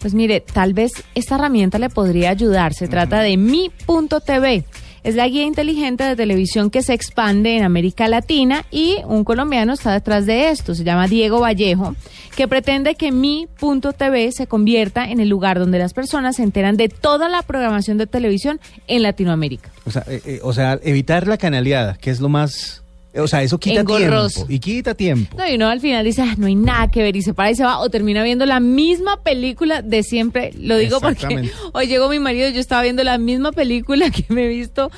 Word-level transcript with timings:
Pues 0.00 0.14
mire, 0.14 0.40
tal 0.40 0.72
vez 0.72 0.92
esta 1.14 1.34
herramienta 1.34 1.78
le 1.78 1.90
podría 1.90 2.30
ayudar. 2.30 2.72
Se 2.74 2.88
trata 2.88 3.20
de 3.20 3.36
mi.tv. 3.36 4.64
Es 5.02 5.14
la 5.14 5.26
guía 5.28 5.44
inteligente 5.44 6.04
de 6.04 6.14
televisión 6.14 6.70
que 6.70 6.82
se 6.82 6.92
expande 6.92 7.56
en 7.56 7.64
América 7.64 8.06
Latina 8.08 8.66
y 8.70 8.96
un 9.06 9.24
colombiano 9.24 9.72
está 9.72 9.92
detrás 9.92 10.26
de 10.26 10.50
esto. 10.50 10.74
Se 10.74 10.84
llama 10.84 11.06
Diego 11.06 11.40
Vallejo, 11.40 11.96
que 12.36 12.46
pretende 12.48 12.94
que 12.96 13.10
mi.tv 13.10 14.32
se 14.32 14.46
convierta 14.46 15.08
en 15.08 15.20
el 15.20 15.28
lugar 15.28 15.58
donde 15.58 15.78
las 15.78 15.94
personas 15.94 16.36
se 16.36 16.42
enteran 16.42 16.76
de 16.76 16.90
toda 16.90 17.30
la 17.30 17.40
programación 17.42 17.96
de 17.96 18.06
televisión 18.06 18.60
en 18.88 19.02
Latinoamérica. 19.02 19.70
O 19.86 19.90
sea, 19.90 20.04
eh, 20.06 20.20
eh, 20.26 20.40
o 20.42 20.52
sea, 20.52 20.78
evitar 20.82 21.26
la 21.26 21.38
canaleada, 21.38 21.96
que 21.96 22.10
es 22.10 22.20
lo 22.20 22.28
más... 22.28 22.79
O 23.14 23.26
sea, 23.26 23.42
eso 23.42 23.58
quita 23.58 23.80
Engorroso. 23.80 24.46
tiempo. 24.46 24.52
Y 24.52 24.58
quita 24.60 24.94
tiempo. 24.94 25.36
No, 25.36 25.48
y 25.48 25.56
uno 25.56 25.68
al 25.68 25.80
final 25.80 26.04
dice, 26.04 26.22
"Ah, 26.22 26.34
no 26.38 26.46
hay 26.46 26.54
nada 26.54 26.88
que 26.92 27.02
ver 27.02 27.16
y 27.16 27.22
se 27.22 27.34
para 27.34 27.50
y 27.50 27.56
se 27.56 27.64
va 27.64 27.78
o 27.80 27.90
termina 27.90 28.22
viendo 28.22 28.46
la 28.46 28.60
misma 28.60 29.20
película 29.22 29.82
de 29.82 30.02
siempre. 30.04 30.52
Lo 30.56 30.76
digo 30.76 31.00
porque 31.00 31.50
hoy 31.72 31.86
llegó 31.88 32.08
mi 32.08 32.20
marido 32.20 32.48
y 32.48 32.52
yo 32.52 32.60
estaba 32.60 32.82
viendo 32.82 33.02
la 33.02 33.18
misma 33.18 33.50
película 33.52 34.10
que 34.10 34.24
me 34.28 34.44
he 34.44 34.48
visto 34.48 34.90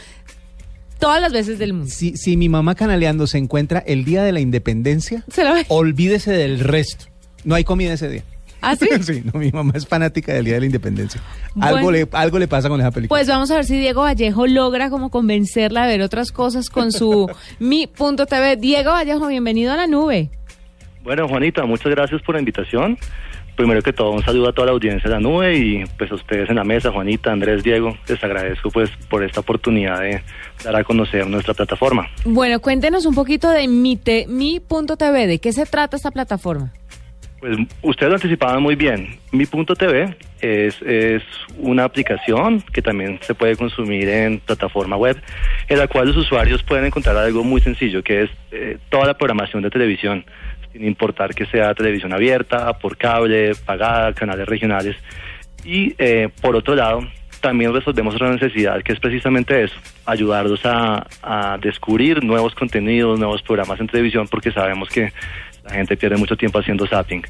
todas 0.98 1.20
las 1.20 1.32
veces 1.32 1.58
del 1.58 1.72
mundo. 1.72 1.90
Si, 1.90 2.16
si 2.16 2.36
mi 2.36 2.48
mamá 2.48 2.74
canaleando 2.74 3.26
se 3.26 3.38
encuentra 3.38 3.80
el 3.80 4.04
día 4.04 4.22
de 4.22 4.32
la 4.32 4.40
independencia, 4.40 5.24
Se 5.32 5.42
la 5.42 5.64
olvídese 5.68 6.32
del 6.32 6.60
resto. 6.60 7.06
No 7.44 7.54
hay 7.54 7.64
comida 7.64 7.94
ese 7.94 8.08
día. 8.08 8.22
¿Ah, 8.62 8.76
sí? 8.80 8.88
sí, 9.02 9.22
no, 9.32 9.38
mi 9.38 9.50
mamá 9.50 9.72
es 9.74 9.86
fanática 9.86 10.32
del 10.32 10.44
día 10.44 10.54
de 10.54 10.60
la 10.60 10.66
independencia. 10.66 11.20
Bueno. 11.54 11.76
Algo, 11.76 11.90
le, 11.90 12.08
algo 12.12 12.38
le 12.38 12.48
pasa 12.48 12.68
con 12.68 12.80
esa 12.80 12.90
película. 12.90 13.18
Pues 13.18 13.28
vamos 13.28 13.50
a 13.50 13.56
ver 13.56 13.64
si 13.64 13.76
Diego 13.78 14.02
Vallejo 14.02 14.46
logra 14.46 14.88
como 14.90 15.10
convencerla 15.10 15.84
a 15.84 15.86
ver 15.86 16.00
otras 16.02 16.32
cosas 16.32 16.70
con 16.70 16.92
su 16.92 17.28
mi.tv. 17.58 18.56
Diego 18.56 18.92
Vallejo, 18.92 19.26
bienvenido 19.26 19.72
a 19.72 19.76
la 19.76 19.86
nube. 19.86 20.30
Bueno, 21.02 21.26
Juanita, 21.28 21.64
muchas 21.66 21.90
gracias 21.92 22.22
por 22.22 22.36
la 22.36 22.40
invitación. 22.40 22.96
Primero 23.56 23.82
que 23.82 23.92
todo, 23.92 24.12
un 24.12 24.22
saludo 24.24 24.48
a 24.48 24.52
toda 24.54 24.66
la 24.68 24.72
audiencia 24.72 25.10
de 25.10 25.16
la 25.16 25.20
nube 25.20 25.54
y 25.58 25.84
pues 25.98 26.10
a 26.10 26.14
ustedes 26.14 26.48
en 26.48 26.56
la 26.56 26.64
mesa, 26.64 26.90
Juanita, 26.90 27.30
Andrés, 27.32 27.62
Diego, 27.62 27.94
les 28.08 28.22
agradezco 28.24 28.70
pues 28.70 28.88
por 29.10 29.22
esta 29.22 29.40
oportunidad 29.40 30.00
de 30.00 30.22
dar 30.64 30.74
a 30.74 30.84
conocer 30.84 31.26
nuestra 31.26 31.52
plataforma. 31.52 32.08
Bueno, 32.24 32.60
cuéntenos 32.60 33.04
un 33.04 33.14
poquito 33.14 33.50
de 33.50 33.68
mi 33.68 33.96
te- 33.96 34.26
mi.tv. 34.26 35.26
¿De 35.26 35.38
qué 35.38 35.52
se 35.52 35.66
trata 35.66 35.96
esta 35.96 36.10
plataforma? 36.10 36.72
Pues 37.42 37.58
ustedes 37.82 38.08
lo 38.08 38.14
anticipaban 38.14 38.62
muy 38.62 38.76
bien. 38.76 39.16
Mi 39.32 39.46
punto 39.46 39.74
TV 39.74 40.14
es, 40.40 40.80
es 40.80 41.24
una 41.58 41.82
aplicación 41.82 42.62
que 42.72 42.80
también 42.80 43.18
se 43.20 43.34
puede 43.34 43.56
consumir 43.56 44.08
en 44.08 44.38
plataforma 44.38 44.96
web, 44.96 45.20
en 45.66 45.76
la 45.76 45.88
cual 45.88 46.06
los 46.06 46.16
usuarios 46.16 46.62
pueden 46.62 46.84
encontrar 46.84 47.16
algo 47.16 47.42
muy 47.42 47.60
sencillo, 47.60 48.00
que 48.04 48.22
es 48.22 48.30
eh, 48.52 48.78
toda 48.90 49.06
la 49.06 49.18
programación 49.18 49.60
de 49.64 49.70
televisión, 49.70 50.24
sin 50.72 50.84
importar 50.84 51.34
que 51.34 51.44
sea 51.46 51.74
televisión 51.74 52.12
abierta, 52.12 52.78
por 52.78 52.96
cable, 52.96 53.56
pagada, 53.66 54.12
canales 54.12 54.46
regionales. 54.46 54.94
Y 55.64 55.96
eh, 55.98 56.28
por 56.40 56.54
otro 56.54 56.76
lado, 56.76 57.08
también 57.40 57.74
resolvemos 57.74 58.14
otra 58.14 58.30
necesidad, 58.30 58.80
que 58.84 58.92
es 58.92 59.00
precisamente 59.00 59.64
eso, 59.64 59.74
ayudarlos 60.06 60.64
a, 60.64 61.08
a 61.24 61.58
descubrir 61.60 62.22
nuevos 62.22 62.54
contenidos, 62.54 63.18
nuevos 63.18 63.42
programas 63.42 63.80
en 63.80 63.88
televisión, 63.88 64.28
porque 64.28 64.52
sabemos 64.52 64.88
que 64.90 65.12
la 65.64 65.70
gente 65.70 65.96
pierde 65.96 66.16
mucho 66.16 66.36
tiempo 66.36 66.58
haciendo 66.58 66.86
zapping. 66.86 67.22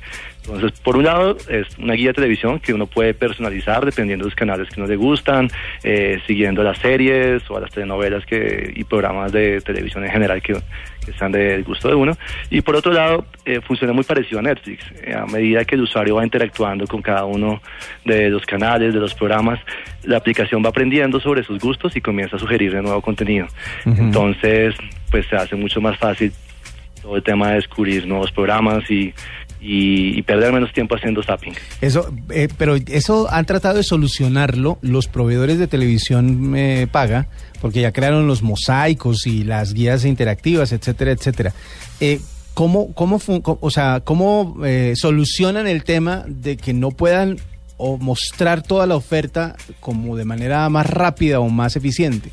Entonces, 0.45 0.81
por 0.81 0.97
un 0.97 1.05
lado, 1.05 1.37
es 1.49 1.67
una 1.79 1.95
guía 1.95 2.09
de 2.09 2.15
televisión 2.15 2.59
que 2.59 2.73
uno 2.73 2.87
puede 2.87 3.15
personalizar 3.15 3.85
dependiendo 3.85 4.25
de 4.25 4.31
los 4.31 4.35
canales 4.35 4.69
que 4.69 4.81
uno 4.81 4.89
le 4.89 4.97
gustan, 4.97 5.51
eh, 5.85 6.21
siguiendo 6.27 6.63
las 6.63 6.79
series 6.79 7.49
o 7.51 7.57
a 7.57 7.61
las 7.61 7.71
telenovelas 7.71 8.25
que, 8.27 8.73
y 8.75 8.85
programas 8.85 9.33
de 9.33 9.61
televisión 9.61 10.05
en 10.05 10.11
general 10.11 10.43
que, 10.43 10.55
que 11.05 11.13
sean 11.13 11.31
del 11.31 11.63
gusto 11.63 11.89
de 11.89 11.95
uno. 11.95 12.17
Y 12.51 12.63
por 12.63 12.75
otro 12.75 12.93
lado, 12.93 13.27
eh, 13.45 13.61
funciona 13.61 13.93
muy 13.93 14.05
parecido 14.05 14.41
a 14.41 14.43
Netflix. 14.43 14.85
Eh, 15.03 15.15
a 15.15 15.27
medida 15.27 15.65
que 15.65 15.75
el 15.75 15.83
usuario 15.83 16.17
va 16.17 16.25
interactuando 16.25 16.87
con 16.87 17.03
cada 17.03 17.25
uno 17.25 17.61
de 18.05 18.31
los 18.31 18.45
canales, 18.47 18.95
de 18.95 19.01
los 19.01 19.15
programas, 19.15 19.61
la 20.03 20.17
aplicación 20.17 20.65
va 20.65 20.71
aprendiendo 20.71 21.21
sobre 21.21 21.45
sus 21.45 21.61
gustos 21.61 21.95
y 21.97 22.01
comienza 22.01 22.37
a 22.37 22.39
sugerirle 22.39 22.83
nuevo 22.83 23.01
contenido. 23.01 23.47
Entonces, 23.85 24.75
pues 25.11 25.27
se 25.27 25.37
hace 25.37 25.55
mucho 25.55 25.81
más 25.81 25.99
fácil 25.99 26.33
todo 27.03 27.17
el 27.17 27.23
tema 27.23 27.51
de 27.51 27.57
descubrir 27.57 28.07
nuevos 28.07 28.31
programas 28.31 28.89
y, 28.91 29.13
y, 29.61 30.23
perder 30.23 30.53
menos 30.53 30.73
tiempo 30.73 30.97
haciendo 30.97 31.23
zapping. 31.23 31.55
Eso, 31.81 32.13
eh, 32.31 32.49
pero 32.57 32.77
eso 32.77 33.31
han 33.31 33.45
tratado 33.45 33.77
de 33.77 33.83
solucionarlo 33.83 34.79
los 34.83 35.07
proveedores 35.09 35.59
de 35.59 35.67
televisión 35.67 36.55
eh, 36.57 36.87
paga, 36.91 37.27
porque 37.61 37.81
ya 37.81 37.93
crearon 37.93 38.27
los 38.27 38.43
mosaicos 38.43 39.27
y 39.27 39.45
las 39.45 39.75
guías 39.75 40.05
interactivas, 40.05 40.73
etcétera, 40.73 41.13
etcétera. 41.13 41.53
Eh, 42.01 42.21
¿Cómo, 42.55 42.93
cómo, 42.93 43.19
o 43.45 43.71
sea, 43.71 44.01
cómo 44.05 44.59
eh, 44.65 44.93
solucionan 44.95 45.67
el 45.67 45.85
tema 45.85 46.25
de 46.27 46.59
que 46.59 46.75
no 46.75 46.91
puedan 46.91 47.39
o 47.79 47.97
mostrar 47.97 48.63
toda 48.63 48.87
la 48.87 48.95
oferta 48.95 49.57
como 49.81 50.17
de 50.17 50.27
manera 50.27 50.69
más 50.69 50.87
rápida 50.87 51.41
o 51.41 51.49
más 51.49 51.77
eficiente? 51.77 52.31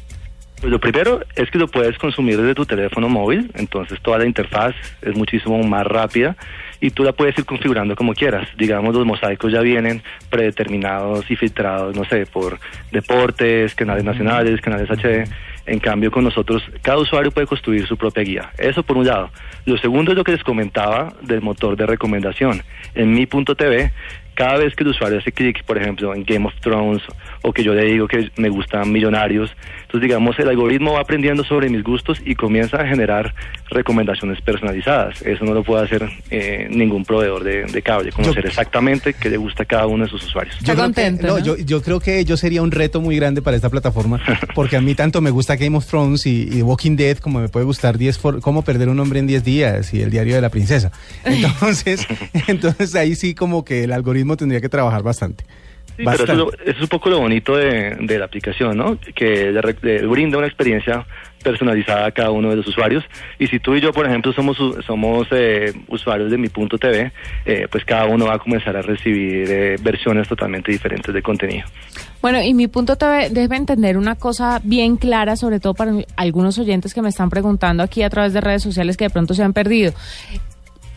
Pues 0.60 0.72
lo 0.72 0.80
primero 0.80 1.22
es 1.36 1.50
que 1.50 1.58
lo 1.58 1.68
puedes 1.68 1.98
consumir 1.98 2.38
desde 2.38 2.54
tu 2.54 2.66
teléfono 2.66 3.08
móvil, 3.08 3.50
entonces 3.56 4.02
toda 4.02 4.18
la 4.18 4.26
interfaz 4.26 4.76
es 5.02 5.16
muchísimo 5.16 5.62
más 5.64 5.88
rápida 5.88 6.36
y 6.82 6.92
tú 6.92 7.04
la 7.04 7.14
puedes 7.14 7.38
ir 7.38 7.46
configurando 7.46 7.96
como 7.96 8.14
quieras. 8.14 8.48
Digamos, 8.58 8.94
los 8.94 9.06
mosaicos 9.06 9.54
ya 9.54 9.62
vienen 9.62 10.02
predeterminados 10.30 11.32
y 11.32 11.38
filtrados, 11.38 11.96
no 11.96 12.04
sé, 12.04 12.26
por 12.26 12.60
deportes, 12.92 13.74
canales 13.74 14.04
nacionales, 14.04 14.60
canales 14.60 14.90
HD. 14.90 15.30
En 15.70 15.80
cambio, 15.80 16.10
con 16.12 16.24
nosotros, 16.24 16.64
cada 16.82 16.98
usuario 16.98 17.32
puede 17.32 17.48
construir 17.48 17.86
su 17.88 17.96
propia 17.98 18.24
guía. 18.24 18.50
Eso 18.58 18.84
por 18.84 18.98
un 18.98 19.06
lado. 19.08 19.30
Lo 19.66 19.78
segundo 19.78 20.12
es 20.12 20.18
lo 20.18 20.24
que 20.24 20.32
les 20.34 20.44
comentaba 20.44 21.14
del 21.22 21.42
motor 21.42 21.76
de 21.78 21.86
recomendación. 21.86 22.64
En 22.96 23.14
mi.tv, 23.14 23.92
cada 24.34 24.58
vez 24.58 24.74
que 24.74 24.84
el 24.86 24.90
usuario 24.92 25.20
hace 25.20 25.34
clic, 25.34 25.64
por 25.66 25.78
ejemplo, 25.78 26.16
en 26.16 26.24
Game 26.24 26.46
of 26.48 26.54
Thrones, 26.62 27.04
o 27.42 27.52
que 27.52 27.62
yo 27.62 27.74
le 27.74 27.84
digo 27.86 28.08
que 28.08 28.32
me 28.38 28.48
gustan 28.48 28.90
millonarios, 28.90 29.54
entonces 29.82 30.02
digamos 30.08 30.40
el 30.40 30.48
algoritmo 30.48 30.94
va 30.94 31.02
aprendiendo 31.02 31.44
sobre 31.44 31.68
mis 31.70 31.84
gustos 31.84 32.22
y 32.26 32.36
comienza 32.36 32.78
a 32.78 32.88
generar 32.88 33.36
recomendaciones 33.70 34.40
personalizadas. 34.42 35.22
Eso 35.24 35.44
no 35.46 35.54
lo 35.54 35.64
puede 35.64 35.84
hacer 35.84 36.10
eh, 36.32 36.68
ningún 36.72 37.04
proveedor 37.04 37.44
de, 37.44 37.64
de 37.66 37.82
cable, 37.82 38.12
conocer 38.12 38.44
Yo- 38.44 38.48
exactamente 38.50 39.14
qué 39.14 39.30
le 39.30 39.38
gusta 39.38 39.64
a 39.64 39.66
cada 39.66 39.88
uno 39.88 40.06
de 40.06 40.10
sus 40.10 40.24
usuarios. 40.26 40.56
Creo 40.64 40.76
contento, 40.78 41.22
que, 41.22 41.28
no, 41.28 41.38
¿no? 41.40 41.44
Yo, 41.44 41.58
yo 41.58 41.82
creo 41.82 42.00
que 42.00 42.24
yo 42.24 42.38
sería 42.38 42.62
un 42.62 42.72
reto 42.72 43.02
muy 43.02 43.18
grande 43.18 43.42
para 43.42 43.58
esta 43.58 43.70
plataforma, 43.70 44.22
porque 44.56 44.78
a 44.78 44.82
mí 44.82 44.96
tanto 44.96 45.20
me 45.22 45.32
gusta 45.32 45.58
Game 45.60 45.78
of 45.78 45.86
Thrones 45.86 46.26
y, 46.26 46.50
y 46.52 46.62
Walking 46.64 46.96
Dead 46.96 47.18
como 47.18 47.40
me 47.40 47.50
puede 47.50 47.66
gustar 47.66 47.98
10 47.98 48.18
for- 48.18 48.42
cómo 48.42 48.64
perder 48.64 48.90
un 48.90 49.00
hombre 49.00 49.20
en 49.20 49.28
10 49.28 49.44
días 49.44 49.94
y 49.94 50.02
el 50.02 50.10
diario 50.10 50.34
de 50.36 50.42
la 50.42 50.50
princesa. 50.50 50.92
Entonces, 51.26 52.08
entonces 52.48 52.96
ahí 52.96 53.16
sí 53.16 53.36
como 53.36 53.64
que 53.64 53.84
el 53.84 53.92
algoritmo 53.92 54.38
tendría 54.38 54.62
que 54.62 54.70
trabajar 54.70 55.04
bastante. 55.04 55.46
Sí, 56.00 56.06
pero 56.06 56.24
eso, 56.24 56.32
es 56.32 56.38
lo- 56.38 56.54
eso 56.54 56.72
es 56.78 56.82
un 56.82 56.88
poco 56.88 57.10
lo 57.10 57.20
bonito 57.20 57.58
de, 57.58 57.98
de 58.00 58.18
la 58.20 58.24
aplicación, 58.26 58.78
¿no? 58.78 58.98
Que 59.14 59.52
le, 59.52 59.62
re- 59.62 59.76
le 59.82 60.08
brinda 60.08 60.38
una 60.38 60.48
experiencia 60.48 61.06
personalizada 61.44 62.06
a 62.06 62.12
cada 62.12 62.32
uno 62.32 62.50
de 62.50 62.56
los 62.58 62.68
usuarios. 62.68 63.04
Y 63.38 63.48
si 63.48 63.60
tú 63.60 63.76
y 63.76 63.82
yo, 63.82 63.92
por 63.92 64.06
ejemplo, 64.06 64.32
somos 64.34 64.58
somos 64.86 65.28
eh, 65.32 65.74
usuarios 65.88 66.32
de 66.32 66.38
mi 66.38 66.48
punto 66.50 66.78
TV, 66.78 67.12
eh, 67.46 67.68
pues 67.70 67.84
cada 67.86 68.06
uno 68.06 68.26
va 68.28 68.36
a 68.36 68.40
comenzar 68.40 68.76
a 68.78 68.82
recibir 68.82 69.50
eh, 69.50 69.76
versiones 69.82 70.28
totalmente 70.28 70.72
diferentes 70.72 71.14
de 71.14 71.22
contenido. 71.22 71.66
Bueno, 72.22 72.42
y 72.42 72.54
mi 72.54 72.68
punto 72.68 72.96
TV 72.98 73.30
debe 73.30 73.56
entender 73.58 73.98
una 73.98 74.16
cosa 74.16 74.60
bien 74.64 74.96
clara, 74.98 75.36
sobre 75.36 75.60
todo 75.60 75.74
para 75.74 75.94
algunos 76.18 76.58
oyentes 76.60 76.94
que 76.94 77.02
me 77.02 77.10
están 77.10 77.30
preguntando 77.30 77.84
aquí 77.84 78.04
a 78.04 78.10
través 78.10 78.34
de 78.34 78.42
redes 78.42 78.62
sociales 78.64 78.96
que 78.98 79.06
de 79.06 79.10
pronto 79.10 79.34
se 79.34 79.44
han 79.44 79.54
perdido. 79.54 79.94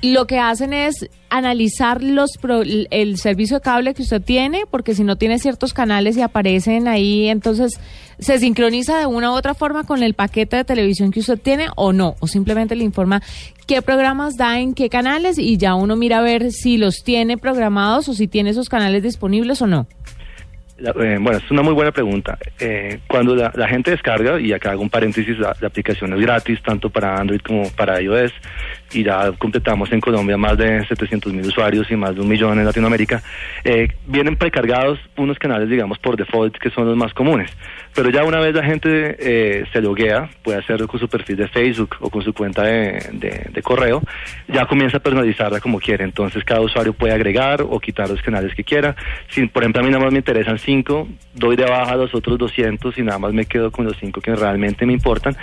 Lo 0.03 0.27
que 0.27 0.39
hacen 0.41 0.73
es 0.73 1.09
analizar 1.31 2.03
los 2.03 2.37
pro- 2.41 2.63
el 2.63 3.17
servicio 3.19 3.59
de 3.59 3.63
cable 3.63 3.95
que 3.95 4.03
usted 4.03 4.21
tiene, 4.21 4.63
porque 4.69 4.95
si 4.95 5.05
no 5.05 5.15
tiene 5.17 5.39
ciertos 5.39 5.73
canales 5.73 6.17
y 6.17 6.23
aparecen 6.23 6.89
ahí, 6.89 7.29
entonces 7.29 7.79
se 8.19 8.39
sincroniza 8.39 8.99
de 8.99 9.07
una 9.07 9.31
u 9.31 9.35
otra 9.35 9.55
forma 9.55 9.85
con 9.85 10.03
el 10.03 10.15
paquete 10.15 10.57
de 10.57 10.65
televisión 10.65 11.13
que 11.13 11.21
usted 11.21 11.39
tiene 11.39 11.69
o 11.77 11.93
no, 11.93 12.17
o 12.19 12.27
simplemente 12.27 12.75
le 12.75 12.83
informa 12.85 13.23
qué 13.69 13.81
programas 13.81 14.37
da 14.37 14.59
en 14.59 14.75
qué 14.75 14.89
canales 14.89 15.39
y 15.39 15.57
ya 15.57 15.75
uno 15.77 15.95
mira 15.95 16.19
a 16.19 16.23
ver 16.23 16.51
si 16.51 16.79
los 16.79 17.05
tiene 17.05 17.39
programados 17.39 18.09
o 18.09 18.15
si 18.15 18.27
tiene 18.27 18.51
esos 18.51 18.69
canales 18.69 19.05
disponibles 19.05 19.63
o 19.63 19.69
no. 19.69 19.87
La- 20.79 20.91
eh, 20.91 21.17
bueno, 21.21 21.39
es 21.39 21.49
una 21.51 21.63
muy 21.63 21.75
buena 21.75 21.93
pregunta. 21.93 22.37
Eh, 22.59 22.99
cuando 23.09 23.37
la, 23.37 23.53
la 23.55 23.69
gente 23.69 23.93
descarga, 23.93 24.41
y 24.41 24.53
acá 24.53 24.73
hago 24.73 24.83
un 24.83 24.91
paréntesis, 24.91 25.39
la, 25.39 25.55
la 25.61 25.69
aplicación 25.69 26.13
es 26.13 26.21
gratis 26.21 26.59
tanto 26.65 26.91
para 26.91 27.21
Android 27.21 27.41
como 27.41 27.69
para 27.71 28.03
iOS, 28.03 28.33
y 28.93 29.03
ya 29.05 29.33
completamos 29.39 29.91
en 29.93 30.01
Colombia 30.01 30.37
más 30.37 30.57
de 30.59 30.85
700 30.87 31.33
mil 31.33 31.47
usuarios 31.47 31.91
y 31.91 31.97
más 31.97 32.15
de 32.15 32.21
un 32.21 32.29
millón 32.29 32.59
en 32.59 32.65
Latinoamérica, 32.65 33.23
eh, 33.65 33.89
vienen 34.07 34.37
precargados 34.37 34.99
unos 35.17 35.39
canales, 35.39 35.69
digamos, 35.69 35.99
por 35.99 36.17
default, 36.17 36.57
que 36.59 36.71
son 36.71 36.87
los 36.87 36.97
más 36.97 37.15
comunes. 37.15 37.51
Pero 37.95 38.11
ya 38.11 38.25
una 38.25 38.41
vez 38.41 38.55
la 38.55 38.65
gente 38.65 39.17
eh, 39.19 39.65
se 39.73 39.81
loguea, 39.81 40.29
puede 40.43 40.59
hacerlo 40.59 40.89
con 40.89 40.99
su 40.99 41.09
perfil 41.09 41.37
de 41.37 41.49
Facebook 41.49 41.97
o 42.01 42.11
con 42.11 42.23
su 42.23 42.33
cuenta 42.33 42.63
de, 42.63 43.01
de- 43.13 43.47
de 43.53 43.63
correo, 43.63 44.03
ya 44.49 44.67
comienza 44.67 44.97
a 44.99 45.01
personalizarla 45.01 45.61
como 45.61 45.79
quiere. 45.81 46.05
Entonces 46.05 46.43
cada 46.45 46.61
usuario 46.61 46.93
puede 46.93 47.13
agregar 47.13 47.63
o 47.63 47.79
quitar 47.81 48.09
los 48.09 48.21
canales 48.23 48.55
que 48.55 48.65
quiera. 48.65 48.95
Si, 49.29 49.47
por 49.47 49.63
ejemplo, 49.63 49.81
a 49.83 49.85
mí 49.85 49.91
nada 49.91 50.05
más 50.05 50.13
me 50.13 50.19
interesan 50.19 50.59
cinco, 50.59 51.09
doy 51.35 51.57
de 51.57 51.65
baja 51.65 51.97
los 51.97 52.15
otros 52.15 52.39
200 52.39 52.97
y 52.99 53.03
nada 53.03 53.19
más 53.19 53.33
me 53.33 53.45
quedo 53.47 53.71
con 53.71 53.85
los 53.85 53.97
cinco 53.99 54.21
que 54.21 54.35
realmente 54.35 54.85
me 54.87 54.93
importan. 54.93 55.37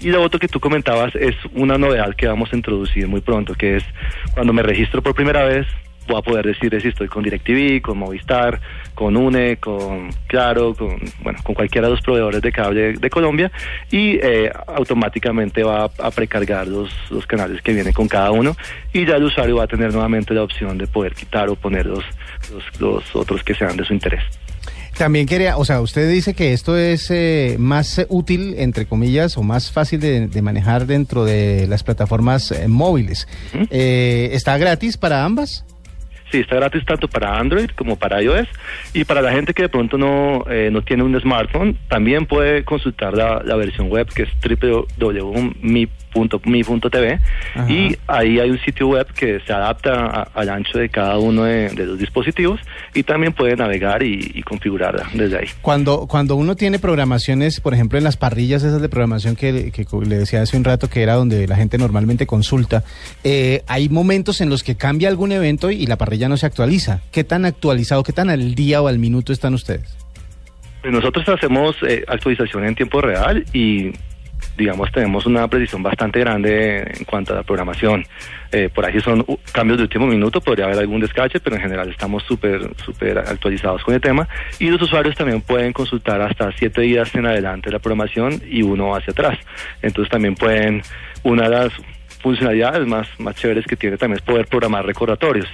Y 0.00 0.10
lo 0.10 0.22
otro 0.22 0.38
que 0.40 0.48
tú 0.48 0.60
comentabas 0.60 1.14
es 1.16 1.34
una 1.54 1.78
novedad 1.78 2.14
que 2.16 2.26
vamos 2.26 2.52
a 2.52 2.56
introducir 2.56 2.87
muy 3.06 3.20
pronto, 3.20 3.54
que 3.54 3.76
es 3.76 3.84
cuando 4.34 4.52
me 4.52 4.62
registro 4.62 5.02
por 5.02 5.14
primera 5.14 5.44
vez, 5.44 5.66
voy 6.08 6.18
a 6.18 6.22
poder 6.22 6.46
decir 6.46 6.76
si 6.80 6.88
estoy 6.88 7.08
con 7.08 7.22
DirecTV, 7.22 7.80
con 7.82 7.98
Movistar, 7.98 8.60
con 8.94 9.16
UNE, 9.16 9.58
con 9.58 10.10
Claro, 10.26 10.74
con 10.74 10.98
bueno, 11.20 11.38
con 11.42 11.54
cualquiera 11.54 11.86
de 11.88 11.94
los 11.94 12.02
proveedores 12.02 12.42
de 12.42 12.50
cable 12.50 12.94
de 12.94 13.10
Colombia 13.10 13.52
y 13.90 14.18
eh, 14.22 14.50
automáticamente 14.66 15.62
va 15.62 15.84
a, 15.84 16.10
precargar 16.10 16.66
los, 16.66 16.90
canales 17.26 17.60
que 17.62 17.72
vienen 17.72 17.92
con 17.92 18.08
cada 18.08 18.30
uno 18.30 18.56
y 18.92 19.04
ya 19.04 19.16
el 19.16 19.24
usuario 19.24 19.56
va 19.56 19.64
a 19.64 19.66
tener 19.66 19.92
nuevamente 19.92 20.32
la 20.32 20.42
opción 20.42 20.78
de 20.78 20.86
poder 20.86 21.14
quitar 21.14 21.48
o 21.48 21.56
poner 21.56 21.86
los, 21.86 22.04
los 22.80 23.14
otros 23.14 23.42
que 23.44 23.54
sean 23.54 23.76
de 23.76 23.84
su 23.84 23.92
interés. 23.92 24.22
También 24.96 25.26
quería, 25.26 25.56
o 25.56 25.64
sea, 25.64 25.80
usted 25.80 26.10
dice 26.10 26.34
que 26.34 26.52
esto 26.52 26.76
es 26.76 27.10
eh, 27.10 27.56
más 27.58 27.98
eh, 27.98 28.06
útil, 28.08 28.54
entre 28.58 28.86
comillas, 28.86 29.36
o 29.36 29.42
más 29.42 29.70
fácil 29.70 30.00
de, 30.00 30.26
de 30.26 30.42
manejar 30.42 30.86
dentro 30.86 31.24
de 31.24 31.66
las 31.68 31.82
plataformas 31.84 32.50
eh, 32.50 32.68
móviles. 32.68 33.28
Eh, 33.70 34.30
¿Está 34.32 34.58
gratis 34.58 34.96
para 34.96 35.24
ambas? 35.24 35.64
Sí, 36.30 36.40
está 36.40 36.56
gratis 36.56 36.84
tanto 36.84 37.08
para 37.08 37.38
Android 37.38 37.70
como 37.70 37.96
para 37.96 38.22
iOS. 38.22 38.48
Y 38.92 39.04
para 39.04 39.22
la 39.22 39.32
gente 39.32 39.54
que 39.54 39.62
de 39.62 39.68
pronto 39.68 39.96
no, 39.96 40.44
eh, 40.50 40.68
no 40.70 40.82
tiene 40.82 41.02
un 41.02 41.18
smartphone, 41.18 41.78
también 41.88 42.26
puede 42.26 42.64
consultar 42.64 43.14
la, 43.14 43.42
la 43.42 43.56
versión 43.56 43.88
web 43.88 44.08
que 44.12 44.24
es 44.24 44.28
www.mi.mi.tv. 44.98 45.88
Ajá. 47.54 47.70
Y 47.70 47.96
ahí 48.06 48.38
hay 48.40 48.50
un 48.50 48.58
sitio 48.60 48.88
web 48.88 49.06
que 49.14 49.40
se 49.46 49.52
adapta 49.52 49.92
a- 50.06 50.22
al 50.34 50.48
ancho 50.48 50.78
de 50.78 50.88
cada 50.88 51.18
uno 51.18 51.44
de, 51.44 51.68
de 51.70 51.86
los 51.86 51.98
dispositivos 51.98 52.60
y 52.94 53.02
también 53.02 53.32
puede 53.32 53.56
navegar 53.56 54.02
y, 54.02 54.32
y 54.34 54.42
configurarla 54.42 55.06
desde 55.14 55.38
ahí. 55.38 55.46
Cuando, 55.62 56.06
cuando 56.06 56.36
uno 56.36 56.56
tiene 56.56 56.78
programaciones, 56.78 57.60
por 57.60 57.74
ejemplo, 57.74 57.98
en 57.98 58.04
las 58.04 58.16
parrillas 58.16 58.62
esas 58.62 58.80
de 58.82 58.88
programación 58.88 59.36
que, 59.36 59.70
que 59.72 59.86
le 60.06 60.18
decía 60.18 60.42
hace 60.42 60.56
un 60.56 60.64
rato 60.64 60.88
que 60.88 61.02
era 61.02 61.14
donde 61.14 61.46
la 61.46 61.56
gente 61.56 61.78
normalmente 61.78 62.26
consulta, 62.26 62.84
eh, 63.24 63.62
hay 63.66 63.88
momentos 63.88 64.40
en 64.40 64.50
los 64.50 64.62
que 64.62 64.76
cambia 64.76 65.08
algún 65.08 65.32
evento 65.32 65.70
y 65.70 65.86
la 65.86 65.96
parrilla 65.96 66.28
no 66.28 66.36
se 66.36 66.46
actualiza. 66.46 67.00
¿Qué 67.12 67.24
tan 67.24 67.44
actualizado, 67.44 68.02
qué 68.02 68.12
tan 68.12 68.30
al 68.30 68.54
día 68.54 68.82
o 68.82 68.88
al 68.88 68.98
minuto 68.98 69.32
están 69.32 69.54
ustedes? 69.54 69.96
Pues 70.82 70.92
Nosotros 70.92 71.28
hacemos 71.28 71.76
eh, 71.86 72.04
actualización 72.06 72.64
en 72.64 72.74
tiempo 72.74 73.00
real 73.00 73.44
y 73.52 73.90
digamos 74.58 74.90
tenemos 74.90 75.24
una 75.24 75.46
precisión 75.48 75.82
bastante 75.82 76.20
grande 76.20 76.78
en 76.80 77.04
cuanto 77.04 77.32
a 77.32 77.36
la 77.36 77.42
programación. 77.42 78.04
Eh, 78.50 78.68
por 78.74 78.84
ahí 78.84 79.00
son 79.00 79.24
cambios 79.52 79.78
de 79.78 79.84
último 79.84 80.06
minuto, 80.06 80.40
podría 80.40 80.66
haber 80.66 80.78
algún 80.78 81.00
descache, 81.00 81.38
pero 81.38 81.56
en 81.56 81.62
general 81.62 81.88
estamos 81.90 82.22
súper 82.24 82.70
súper 82.84 83.18
actualizados 83.18 83.82
con 83.84 83.94
el 83.94 84.00
tema 84.00 84.28
y 84.58 84.68
los 84.68 84.82
usuarios 84.82 85.14
también 85.14 85.40
pueden 85.42 85.72
consultar 85.72 86.20
hasta 86.20 86.50
siete 86.52 86.82
días 86.82 87.14
en 87.14 87.26
adelante 87.26 87.70
la 87.70 87.78
programación 87.78 88.42
y 88.50 88.62
uno 88.62 88.94
hacia 88.94 89.12
atrás. 89.12 89.38
Entonces 89.80 90.10
también 90.10 90.34
pueden, 90.34 90.82
una 91.22 91.44
de 91.44 91.50
las 91.50 91.72
funcionalidades 92.20 92.86
más, 92.86 93.08
más 93.18 93.36
chéveres 93.36 93.64
que 93.66 93.76
tiene 93.76 93.96
también 93.96 94.18
es 94.18 94.24
poder 94.24 94.46
programar 94.46 94.84
recordatorios. 94.84 95.46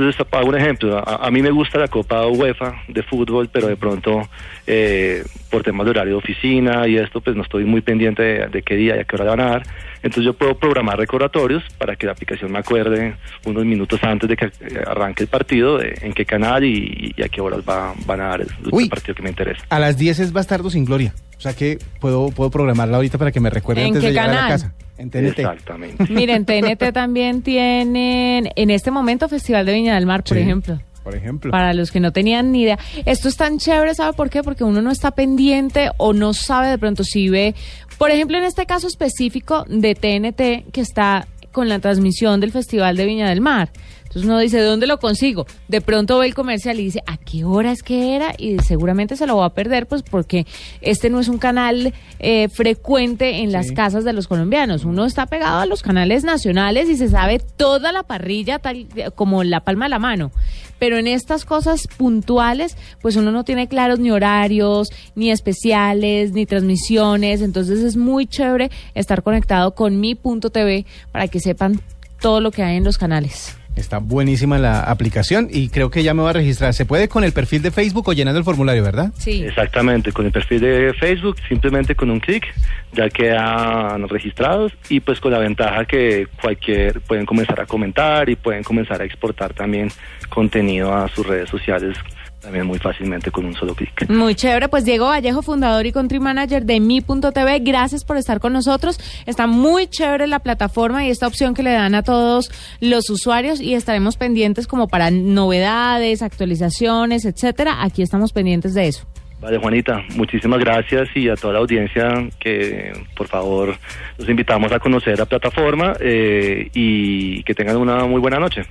Entonces, 0.00 0.26
hago 0.32 0.48
un 0.48 0.56
ejemplo. 0.56 0.96
A, 0.96 1.26
a 1.26 1.30
mí 1.30 1.42
me 1.42 1.50
gusta 1.50 1.78
la 1.78 1.88
Copa 1.88 2.26
UEFA 2.26 2.82
de 2.88 3.02
fútbol, 3.02 3.50
pero 3.52 3.68
de 3.68 3.76
pronto, 3.76 4.22
eh, 4.66 5.22
por 5.50 5.62
temas 5.62 5.84
de 5.84 5.90
horario 5.90 6.12
de 6.14 6.18
oficina 6.18 6.88
y 6.88 6.96
esto, 6.96 7.20
pues 7.20 7.36
no 7.36 7.42
estoy 7.42 7.64
muy 7.64 7.82
pendiente 7.82 8.22
de, 8.22 8.46
de 8.48 8.62
qué 8.62 8.76
día 8.76 8.96
y 8.96 9.00
a 9.00 9.04
qué 9.04 9.16
hora 9.16 9.24
le 9.24 9.30
van 9.30 9.40
a 9.40 9.50
dar. 9.50 9.62
Entonces, 10.02 10.24
yo 10.24 10.32
puedo 10.32 10.54
programar 10.56 10.98
recordatorios 10.98 11.62
para 11.76 11.96
que 11.96 12.06
la 12.06 12.12
aplicación 12.12 12.50
me 12.50 12.60
acuerde 12.60 13.14
unos 13.44 13.66
minutos 13.66 14.02
antes 14.02 14.26
de 14.26 14.36
que 14.36 14.46
eh, 14.46 14.82
arranque 14.86 15.24
el 15.24 15.28
partido, 15.28 15.76
de 15.76 15.98
en 16.00 16.14
qué 16.14 16.24
canal 16.24 16.64
y, 16.64 17.12
y 17.14 17.22
a 17.22 17.28
qué 17.28 17.42
horas 17.42 17.60
va, 17.68 17.92
van 18.06 18.20
a 18.22 18.28
dar 18.28 18.40
el, 18.40 18.48
Uy. 18.70 18.88
partido 18.88 19.14
que 19.14 19.22
me 19.22 19.28
interesa. 19.28 19.62
A 19.68 19.78
las 19.78 19.98
10 19.98 20.20
es 20.20 20.32
Bastardo 20.32 20.70
sin 20.70 20.86
Gloria. 20.86 21.12
O 21.36 21.40
sea 21.42 21.54
que 21.54 21.78
puedo, 22.00 22.30
puedo 22.30 22.50
programarla 22.50 22.96
ahorita 22.96 23.18
para 23.18 23.32
que 23.32 23.40
me 23.40 23.50
recuerde 23.50 23.82
¿En 23.82 23.88
antes 23.88 24.00
qué 24.02 24.06
de 24.08 24.12
llegar 24.12 24.30
a 24.30 24.34
la 24.34 24.48
casa. 24.48 24.74
En 25.00 25.10
TNT. 25.10 25.38
Exactamente. 25.38 26.04
Miren, 26.12 26.44
TNT 26.44 26.92
también 26.92 27.42
tienen 27.42 28.50
en 28.54 28.70
este 28.70 28.90
momento 28.90 29.28
Festival 29.28 29.64
de 29.64 29.72
Viña 29.72 29.94
del 29.94 30.04
Mar, 30.06 30.22
por 30.22 30.36
Sí, 30.36 30.42
ejemplo. 30.42 30.78
Por 31.02 31.14
ejemplo. 31.14 31.50
Para 31.50 31.72
los 31.72 31.90
que 31.90 32.00
no 32.00 32.12
tenían 32.12 32.52
ni 32.52 32.62
idea. 32.62 32.78
Esto 33.06 33.28
es 33.28 33.36
tan 33.36 33.58
chévere, 33.58 33.94
¿sabe 33.94 34.12
por 34.12 34.28
qué? 34.28 34.42
Porque 34.42 34.64
uno 34.64 34.82
no 34.82 34.90
está 34.90 35.12
pendiente 35.12 35.90
o 35.96 36.12
no 36.12 36.34
sabe 36.34 36.68
de 36.68 36.76
pronto 36.76 37.02
si 37.04 37.30
ve, 37.30 37.54
por 37.96 38.10
ejemplo, 38.10 38.36
en 38.36 38.44
este 38.44 38.66
caso 38.66 38.86
específico 38.86 39.64
de 39.66 39.94
TNT, 39.94 40.70
que 40.70 40.80
está 40.82 41.26
con 41.52 41.70
la 41.70 41.78
transmisión 41.78 42.38
del 42.40 42.52
Festival 42.52 42.96
de 42.96 43.06
Viña 43.06 43.28
del 43.30 43.40
Mar. 43.40 43.70
Entonces 44.10 44.28
uno 44.28 44.40
dice, 44.40 44.56
¿de 44.56 44.64
dónde 44.64 44.88
lo 44.88 44.98
consigo? 44.98 45.46
De 45.68 45.80
pronto 45.80 46.18
ve 46.18 46.26
el 46.26 46.34
comercial 46.34 46.80
y 46.80 46.84
dice, 46.84 47.00
¿a 47.06 47.16
qué 47.16 47.44
hora 47.44 47.70
es 47.70 47.84
que 47.84 48.16
era? 48.16 48.34
Y 48.36 48.58
seguramente 48.58 49.14
se 49.14 49.24
lo 49.24 49.36
va 49.36 49.44
a 49.44 49.54
perder, 49.54 49.86
pues 49.86 50.02
porque 50.02 50.48
este 50.80 51.10
no 51.10 51.20
es 51.20 51.28
un 51.28 51.38
canal 51.38 51.94
eh, 52.18 52.48
frecuente 52.48 53.38
en 53.38 53.52
las 53.52 53.68
Sí. 53.68 53.74
casas 53.74 54.02
de 54.02 54.12
los 54.12 54.26
colombianos. 54.26 54.84
Uno 54.84 55.04
está 55.04 55.26
pegado 55.26 55.60
a 55.60 55.66
los 55.66 55.82
canales 55.82 56.24
nacionales 56.24 56.88
y 56.88 56.96
se 56.96 57.08
sabe 57.08 57.38
toda 57.38 57.92
la 57.92 58.02
parrilla 58.02 58.58
tal 58.58 58.88
como 59.14 59.44
la 59.44 59.60
palma 59.60 59.84
de 59.84 59.90
la 59.90 60.00
mano. 60.00 60.32
Pero 60.80 60.96
en 60.98 61.06
estas 61.06 61.44
cosas 61.44 61.86
puntuales, 61.96 62.76
pues 63.00 63.14
uno 63.14 63.30
no 63.30 63.44
tiene 63.44 63.68
claros 63.68 64.00
ni 64.00 64.10
horarios, 64.10 64.88
ni 65.14 65.30
especiales, 65.30 66.32
ni 66.32 66.46
transmisiones. 66.46 67.42
Entonces 67.42 67.78
es 67.78 67.96
muy 67.96 68.26
chévere 68.26 68.72
estar 68.94 69.22
conectado 69.22 69.76
con 69.76 70.00
mi.tv 70.00 70.84
para 71.12 71.28
que 71.28 71.38
sepan 71.38 71.80
todo 72.20 72.40
lo 72.40 72.50
que 72.50 72.64
hay 72.64 72.76
en 72.76 72.82
los 72.84 72.98
canales. 72.98 73.56
Está 73.76 73.98
buenísima 73.98 74.58
la 74.58 74.82
aplicación 74.82 75.48
y 75.50 75.68
creo 75.68 75.90
que 75.90 76.02
ya 76.02 76.12
me 76.12 76.22
va 76.22 76.30
a 76.30 76.34
registrar. 76.34 76.74
Se 76.74 76.84
puede 76.84 77.08
con 77.08 77.24
el 77.24 77.32
perfil 77.32 77.62
de 77.62 77.70
Facebook 77.70 78.08
o 78.08 78.12
llenando 78.12 78.38
el 78.38 78.44
formulario, 78.44 78.82
¿verdad? 78.82 79.12
Sí. 79.16 79.44
Exactamente, 79.44 80.12
con 80.12 80.26
el 80.26 80.32
perfil 80.32 80.60
de 80.60 80.94
Facebook, 80.98 81.36
simplemente 81.48 81.94
con 81.94 82.10
un 82.10 82.20
clic 82.20 82.46
ya 82.92 83.08
quedan 83.08 84.08
registrados 84.08 84.72
y 84.88 85.00
pues 85.00 85.20
con 85.20 85.32
la 85.32 85.38
ventaja 85.38 85.84
que 85.84 86.26
cualquier 86.40 87.00
pueden 87.00 87.24
comenzar 87.24 87.60
a 87.60 87.66
comentar 87.66 88.28
y 88.28 88.36
pueden 88.36 88.64
comenzar 88.64 89.00
a 89.00 89.04
exportar 89.04 89.54
también 89.54 89.88
contenido 90.28 90.92
a 90.94 91.08
sus 91.08 91.26
redes 91.26 91.48
sociales 91.48 91.96
también 92.40 92.66
muy 92.66 92.78
fácilmente 92.78 93.30
con 93.30 93.44
un 93.44 93.54
solo 93.54 93.74
clic. 93.74 94.08
Muy 94.08 94.34
chévere, 94.34 94.68
pues 94.68 94.84
Diego 94.84 95.06
Vallejo, 95.06 95.42
fundador 95.42 95.86
y 95.86 95.92
country 95.92 96.20
manager 96.20 96.64
de 96.64 96.80
mi.tv, 96.80 97.60
gracias 97.60 98.04
por 98.04 98.16
estar 98.16 98.40
con 98.40 98.52
nosotros. 98.52 98.98
Está 99.26 99.46
muy 99.46 99.86
chévere 99.86 100.26
la 100.26 100.38
plataforma 100.38 101.04
y 101.04 101.10
esta 101.10 101.26
opción 101.26 101.54
que 101.54 101.62
le 101.62 101.72
dan 101.72 101.94
a 101.94 102.02
todos 102.02 102.50
los 102.80 103.10
usuarios 103.10 103.60
y 103.60 103.74
estaremos 103.74 104.16
pendientes 104.16 104.66
como 104.66 104.88
para 104.88 105.10
novedades, 105.10 106.22
actualizaciones, 106.22 107.24
etcétera. 107.24 107.82
Aquí 107.82 108.02
estamos 108.02 108.32
pendientes 108.32 108.74
de 108.74 108.88
eso. 108.88 109.06
Vale, 109.40 109.56
Juanita, 109.56 110.02
muchísimas 110.16 110.60
gracias 110.60 111.08
y 111.14 111.30
a 111.30 111.34
toda 111.34 111.54
la 111.54 111.60
audiencia 111.60 112.28
que 112.38 112.92
por 113.16 113.26
favor 113.26 113.74
los 114.18 114.28
invitamos 114.28 114.70
a 114.70 114.78
conocer 114.78 115.18
la 115.18 115.24
plataforma 115.24 115.94
eh, 115.98 116.68
y 116.74 117.42
que 117.44 117.54
tengan 117.54 117.78
una 117.78 118.04
muy 118.04 118.20
buena 118.20 118.38
noche. 118.38 118.62